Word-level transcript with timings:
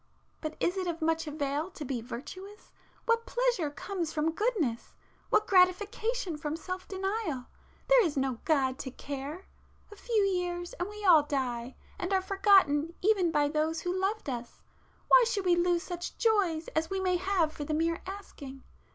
But 0.41 0.57
is 0.59 0.77
it 0.77 0.87
of 0.87 0.99
much 0.99 1.27
avail 1.27 1.69
to 1.69 1.85
be 1.85 2.01
virtuous? 2.01 2.71
What 3.05 3.27
pleasure 3.27 3.69
comes 3.69 4.11
from 4.11 4.31
goodness?—what 4.31 5.45
gratification 5.45 6.37
from 6.37 6.55
self 6.55 6.87
denial? 6.87 7.45
There 7.87 8.03
is 8.03 8.17
no 8.17 8.39
God 8.43 8.79
to 8.79 8.89
care! 8.89 9.45
A 9.91 9.95
few 9.95 10.23
years, 10.23 10.73
and 10.79 10.89
we 10.89 11.05
all 11.05 11.21
die, 11.21 11.75
and 11.99 12.11
are 12.13 12.19
forgotten 12.23 12.95
even 13.03 13.29
by 13.31 13.47
those 13.47 13.81
who 13.81 13.93
loved 13.93 14.27
us,—why 14.27 15.23
should 15.27 15.45
we 15.45 15.55
lose 15.55 15.83
such 15.83 16.17
joys 16.17 16.67
as 16.69 16.89
we 16.89 16.99
may 16.99 17.17
have 17.17 17.53
for 17.53 17.63
the 17.63 17.75
mere 17.75 18.01
asking? 18.07 18.63